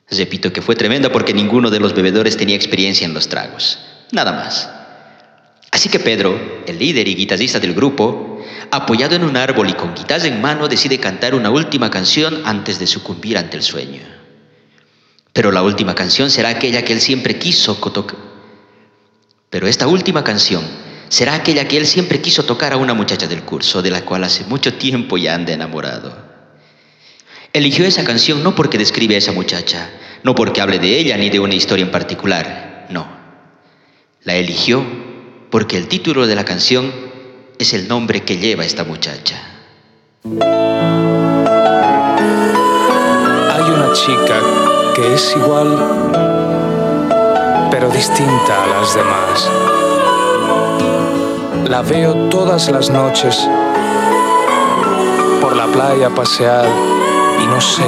Repito 0.10 0.52
que 0.52 0.62
fue 0.62 0.76
tremenda 0.76 1.10
porque 1.10 1.34
ninguno 1.34 1.70
de 1.70 1.80
los 1.80 1.94
bebedores 1.94 2.36
tenía 2.36 2.58
experiencia 2.58 3.06
en 3.06 3.14
los 3.14 3.30
tragos. 3.30 3.80
Nada 4.12 4.34
más. 4.34 4.70
Así 5.72 5.88
que 5.88 6.00
Pedro, 6.00 6.64
el 6.66 6.78
líder 6.78 7.08
y 7.08 7.16
guitarrista 7.16 7.62
del 7.62 7.74
grupo, 7.74 8.44
apoyado 8.72 9.16
en 9.16 9.24
un 9.24 9.38
árbol 9.38 9.70
y 9.70 9.74
con 9.74 9.96
guitarra 9.96 10.28
en 10.28 10.42
mano, 10.42 10.68
decide 10.68 11.00
cantar 11.00 11.34
una 11.34 11.50
última 11.50 11.90
canción 11.90 12.42
antes 12.44 12.78
de 12.78 12.88
sucumbir 12.88 13.38
ante 13.38 13.56
el 13.56 13.64
sueño. 13.64 14.17
Pero 15.38 15.52
la 15.52 15.62
última 15.62 15.94
canción 15.94 16.32
será 16.32 16.50
aquella 16.50 16.84
que 16.84 16.94
él 16.94 17.00
siempre 17.00 17.38
quiso 17.38 17.76
tocar. 17.76 18.18
Pero 19.52 19.68
esta 19.68 19.86
última 19.86 20.24
canción 20.24 20.64
será 21.10 21.36
aquella 21.36 21.68
que 21.68 21.78
él 21.78 21.86
siempre 21.86 22.22
quiso 22.22 22.44
tocar 22.44 22.74
a 22.74 22.78
una 22.78 22.96
muchacha 22.96 23.28
del 23.28 23.44
curso, 23.44 23.84
de 23.84 23.92
la 23.92 24.02
cual 24.02 24.24
hace 24.24 24.46
mucho 24.46 24.74
tiempo 24.74 25.16
ya 25.16 25.36
anda 25.36 25.54
enamorado. 25.54 26.18
Eligió 27.54 27.86
esa 27.86 28.04
canción 28.04 28.42
no 28.42 28.56
porque 28.56 28.80
describe 28.80 29.14
a 29.14 29.20
esa 29.20 29.32
muchacha, 29.32 29.92
no 30.24 30.34
porque 30.34 30.60
hable 30.60 30.80
de 30.80 30.98
ella 30.98 31.16
ni 31.18 31.30
de 31.30 31.40
una 31.40 31.54
historia 31.54 31.86
en 31.86 31.92
particular, 31.92 32.88
no. 32.90 33.08
La 34.24 34.38
eligió 34.38 34.84
porque 35.52 35.78
el 35.78 35.88
título 35.88 36.26
de 36.26 36.34
la 36.34 36.46
canción 36.46 36.92
es 37.60 37.74
el 37.74 37.88
nombre 37.88 38.24
que 38.24 38.38
lleva 38.38 38.66
esta 38.66 38.86
muchacha. 38.86 39.40
Hay 43.54 43.70
una 43.70 43.94
chica 43.94 44.77
que 44.98 45.14
es 45.14 45.36
igual, 45.36 45.78
pero 47.70 47.88
distinta 47.90 48.64
a 48.64 48.68
las 48.68 48.96
demás. 48.96 49.50
La 51.70 51.84
veo 51.84 52.16
todas 52.30 52.68
las 52.70 52.90
noches 52.90 53.48
por 55.40 55.56
la 55.56 55.68
playa 55.68 56.10
pasear 56.10 56.66
y 57.44 57.46
no 57.46 57.62
sé 57.62 57.84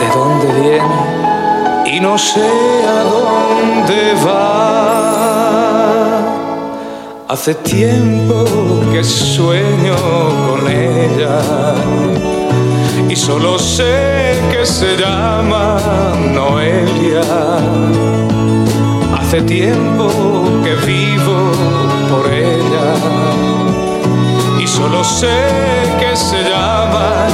de 0.00 0.08
dónde 0.16 0.46
viene 0.62 1.94
y 1.94 2.00
no 2.00 2.16
sé 2.16 2.48
a 2.88 3.02
dónde 3.02 4.14
va. 4.26 4.86
Hace 7.28 7.54
tiempo 7.56 8.46
que 8.92 9.04
sueño 9.04 9.94
con 10.48 10.66
ella 10.70 11.38
y 13.16 13.18
solo 13.18 13.58
sé 13.58 14.38
que 14.50 14.66
se 14.66 14.94
llama 14.94 15.78
Noelia. 16.34 17.22
Hace 19.18 19.40
tiempo 19.40 20.10
que 20.62 20.74
vivo 20.86 21.50
por 22.10 22.30
ella 22.30 22.88
y 24.60 24.66
solo 24.66 25.02
sé 25.02 25.38
que 25.98 26.14
se 26.14 26.42
llama 26.42 27.26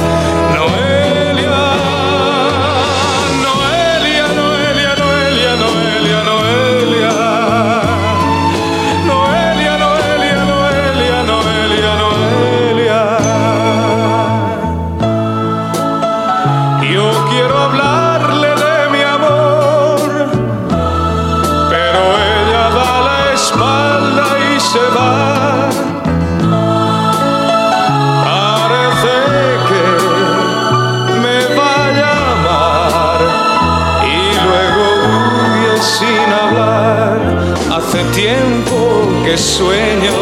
sueño 39.37 40.13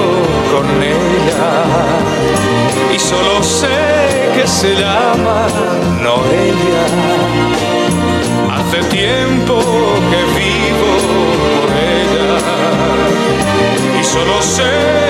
con 0.51 0.65
ella 0.81 1.63
y 2.93 2.99
solo 2.99 3.43
sé 3.43 4.31
que 4.35 4.47
se 4.47 4.73
llama 4.75 5.47
Noelia. 6.01 6.85
Hace 8.53 8.83
tiempo 8.89 9.59
que 10.11 10.21
vivo 10.39 10.91
por 11.57 11.69
ella 11.77 12.37
y 13.99 14.03
solo 14.03 14.41
sé 14.41 15.00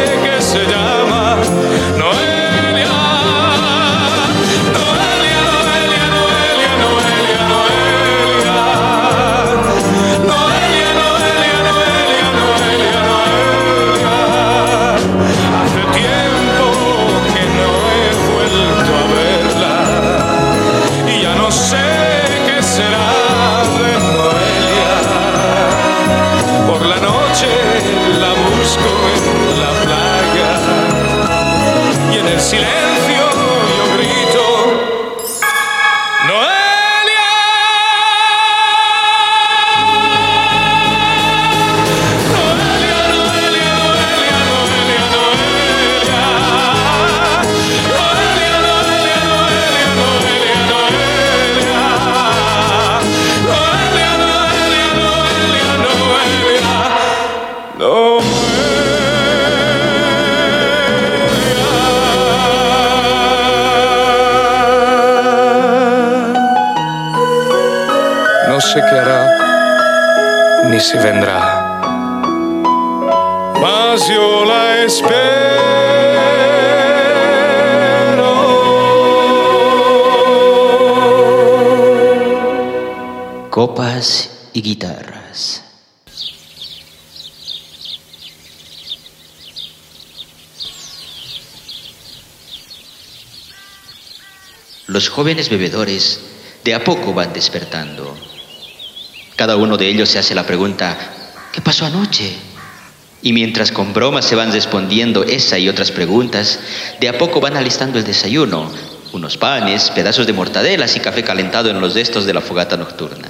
si 70.82 70.98
vendrá. 70.98 71.80
Mas 73.62 74.08
yo 74.08 74.46
la 74.46 74.84
espero. 74.84 75.62
Copas 83.50 84.32
y 84.54 84.62
guitarras. 84.62 85.63
Los 94.88 95.10
jóvenes 95.10 95.50
bebedores 95.50 96.20
de 96.63 96.74
a 96.74 96.84
poco 96.84 97.13
van 97.13 97.32
despertando. 97.34 98.31
Cada 99.41 99.56
uno 99.56 99.75
de 99.75 99.88
ellos 99.88 100.08
se 100.08 100.19
hace 100.19 100.36
la 100.36 100.45
pregunta, 100.45 100.95
¿qué 101.51 101.62
pasó 101.62 101.88
anoche? 101.88 102.36
Y 103.23 103.34
mientras 103.34 103.71
con 103.71 103.91
bromas 103.91 104.23
se 104.23 104.36
van 104.36 104.51
respondiendo 104.51 105.23
esa 105.23 105.58
y 105.58 105.67
otras 105.67 105.89
preguntas, 105.89 106.60
de 106.99 107.10
a 107.10 107.17
poco 107.17 107.41
van 107.41 107.58
alistando 107.58 107.97
el 107.97 108.06
desayuno, 108.06 108.71
unos 109.13 109.38
panes, 109.38 109.89
pedazos 109.95 110.27
de 110.27 110.34
mortadelas 110.34 110.95
y 110.95 110.99
café 110.99 111.23
calentado 111.23 111.71
en 111.71 111.82
los 111.82 111.95
destos 111.95 112.27
de 112.27 112.36
la 112.36 112.41
fogata 112.41 112.77
nocturna. 112.77 113.30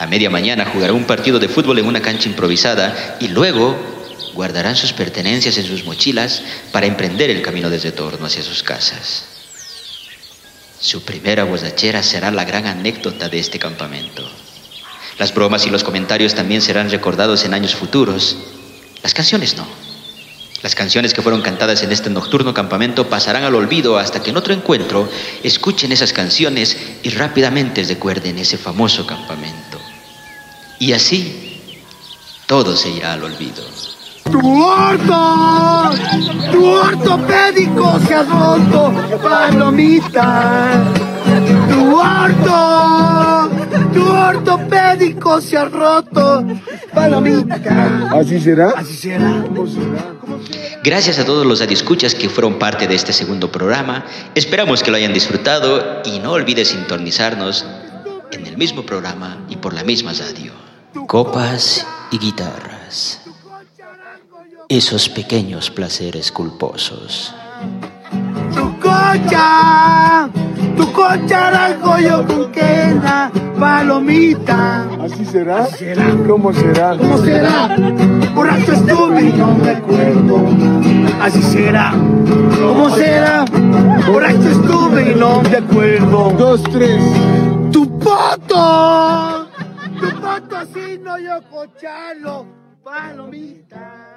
A 0.00 0.06
media 0.08 0.30
mañana 0.30 0.66
jugarán 0.66 0.96
un 0.96 1.04
partido 1.04 1.38
de 1.38 1.48
fútbol 1.48 1.78
en 1.78 1.86
una 1.86 2.02
cancha 2.02 2.28
improvisada 2.28 3.18
y 3.20 3.28
luego 3.28 3.78
guardarán 4.34 4.74
sus 4.74 4.92
pertenencias 4.92 5.58
en 5.58 5.66
sus 5.68 5.84
mochilas 5.84 6.42
para 6.72 6.86
emprender 6.86 7.30
el 7.30 7.40
camino 7.40 7.70
de 7.70 7.78
retorno 7.78 8.26
hacia 8.26 8.42
sus 8.42 8.64
casas. 8.64 9.26
Su 10.80 11.04
primera 11.04 11.44
borrachera 11.44 12.02
será 12.02 12.32
la 12.32 12.44
gran 12.44 12.66
anécdota 12.66 13.28
de 13.28 13.38
este 13.38 13.60
campamento. 13.60 14.28
Las 15.18 15.34
bromas 15.34 15.66
y 15.66 15.70
los 15.70 15.84
comentarios 15.84 16.34
también 16.34 16.62
serán 16.62 16.90
recordados 16.90 17.44
en 17.44 17.54
años 17.54 17.74
futuros. 17.74 18.36
Las 19.02 19.14
canciones 19.14 19.56
no. 19.56 19.66
Las 20.62 20.74
canciones 20.76 21.12
que 21.12 21.22
fueron 21.22 21.42
cantadas 21.42 21.82
en 21.82 21.90
este 21.90 22.08
nocturno 22.08 22.54
campamento 22.54 23.08
pasarán 23.08 23.42
al 23.42 23.54
olvido 23.56 23.98
hasta 23.98 24.22
que 24.22 24.30
en 24.30 24.36
otro 24.36 24.54
encuentro 24.54 25.08
escuchen 25.42 25.90
esas 25.90 26.12
canciones 26.12 26.76
y 27.02 27.10
rápidamente 27.10 27.82
recuerden 27.82 28.38
ese 28.38 28.56
famoso 28.56 29.04
campamento. 29.04 29.78
Y 30.78 30.92
así, 30.92 31.60
todo 32.46 32.76
se 32.76 32.90
irá 32.90 33.14
al 33.14 33.24
olvido. 33.24 33.64
¡Tu 34.30 34.62
orto! 34.62 35.90
¡Tu 36.52 36.64
ortopédico 36.64 37.98
se 38.06 38.14
ha 38.14 38.22
roto! 38.22 38.92
¡Palomita! 39.20 40.84
¡Tu 41.68 41.96
orto! 41.96 42.44
¡Tu 42.44 43.01
ortopédico 44.36 45.40
se 45.40 45.56
ha 45.56 45.64
roto! 45.66 46.44
¡Palomita! 46.94 48.08
¿Así 48.12 48.40
será? 48.40 48.70
Así 48.76 48.94
será. 48.94 49.44
Gracias 50.82 51.18
a 51.18 51.24
todos 51.24 51.46
los 51.46 51.60
radioescuchas 51.60 52.14
que 52.14 52.28
fueron 52.28 52.58
parte 52.58 52.86
de 52.86 52.94
este 52.94 53.12
segundo 53.12 53.50
programa. 53.50 54.04
Esperamos 54.34 54.82
que 54.82 54.90
lo 54.90 54.96
hayan 54.96 55.12
disfrutado 55.12 56.02
y 56.04 56.18
no 56.18 56.32
olvides 56.32 56.68
sintonizarnos 56.68 57.66
en 58.32 58.46
el 58.46 58.56
mismo 58.56 58.84
programa 58.84 59.44
y 59.48 59.56
por 59.56 59.74
la 59.74 59.84
misma 59.84 60.12
radio. 60.12 60.52
Copas 61.06 61.86
y 62.10 62.18
guitarras. 62.18 63.20
Esos 64.68 65.08
pequeños 65.08 65.70
placeres 65.70 66.32
culposos. 66.32 67.34
Tu 68.54 68.78
cocha, 68.78 70.28
tu 70.76 70.92
cocha 70.92 71.50
la 71.50 72.00
yo 72.00 72.26
con 72.26 72.52
quena, 72.52 73.30
palomita. 73.58 74.86
¿Así 75.02 75.24
será? 75.24 75.64
Así 75.64 75.78
será. 75.78 76.04
¿Cómo 76.26 76.52
será? 76.52 76.96
¿Cómo 76.96 77.18
será? 77.18 77.76
Borracho 78.34 78.72
estuve 78.72 79.22
y 79.22 79.32
no 79.32 79.56
recuerdo. 79.62 80.46
Así 81.20 81.42
será. 81.42 81.92
¿Cómo 82.60 82.90
será? 82.90 83.44
Borracho 84.06 84.48
estuve 84.48 85.12
y 85.12 85.14
no 85.14 85.42
recuerdo. 85.42 86.30
Dos, 86.38 86.62
tres. 86.64 87.02
Tu 87.72 87.98
poto, 87.98 89.46
tu 90.00 90.20
poto 90.20 90.56
así 90.56 90.98
no 91.02 91.18
yo 91.18 91.40
cochalo, 91.50 92.46
palomita. 92.84 94.11